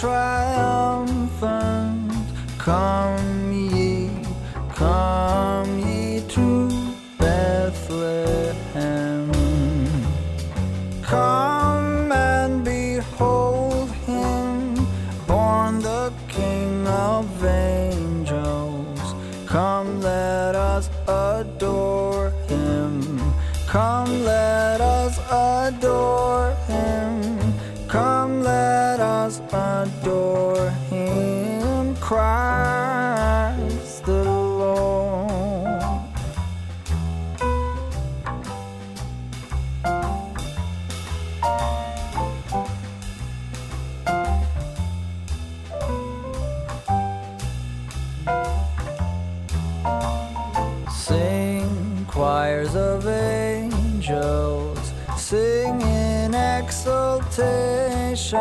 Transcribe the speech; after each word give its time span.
triumphant. 0.00 1.04
Come 2.56 2.99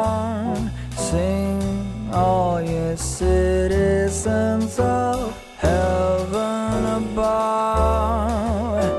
farm. 0.10 0.64
Sing, 1.08 1.62
all 2.22 2.58
ye 2.72 2.86
citizens 2.96 4.74
of 4.80 5.18
heaven 5.66 6.80
above. 7.02 8.90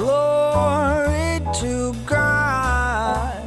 Glory 0.00 1.30
to 1.62 1.74
God 2.16 3.44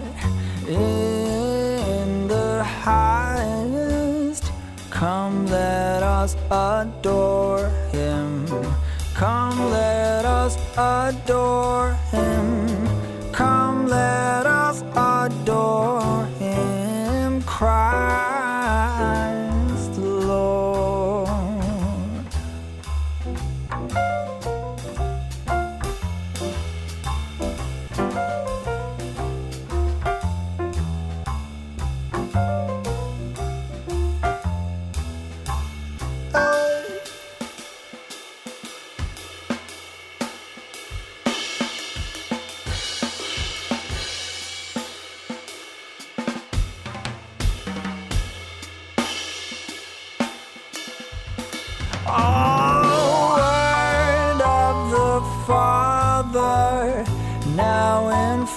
in 0.68 2.08
the 2.34 2.52
highest. 2.86 4.44
Come, 5.00 5.38
let 5.58 6.02
us 6.18 6.32
adore. 6.50 7.41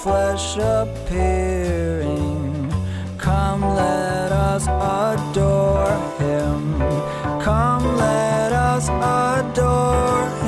flesh 0.03 0.57
appearing. 0.57 2.23
Come, 3.17 3.61
let 3.61 4.31
us 4.31 4.67
adore 4.67 5.97
him. 6.19 6.79
Come, 7.41 7.95
let 7.97 8.51
us 8.51 8.89
adore 8.89 10.27
him. 10.39 10.44